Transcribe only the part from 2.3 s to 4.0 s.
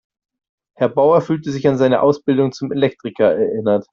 zum Elektriker erinnert.